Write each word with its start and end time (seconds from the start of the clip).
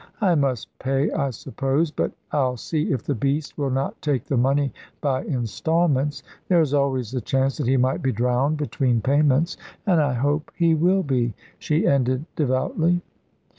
I 0.19 0.33
must 0.33 0.75
pay, 0.79 1.11
I 1.11 1.29
suppose, 1.29 1.91
but 1.91 2.11
I'll 2.31 2.57
see 2.57 2.91
if 2.91 3.03
the 3.03 3.13
beast 3.13 3.55
will 3.55 3.69
not 3.69 4.01
take 4.01 4.25
the 4.25 4.35
money 4.35 4.73
by 4.99 5.21
instalments. 5.25 6.23
There 6.47 6.59
is 6.59 6.73
always 6.73 7.11
the 7.11 7.21
chance 7.21 7.57
that 7.59 7.67
he 7.67 7.77
might 7.77 8.01
be 8.01 8.11
drowned 8.11 8.57
between 8.57 9.01
payments 9.01 9.57
and 9.85 10.01
I 10.01 10.13
hope 10.15 10.51
he 10.55 10.73
will 10.73 11.03
be," 11.03 11.35
she 11.59 11.85
ended 11.85 12.25
devoutly. 12.35 13.03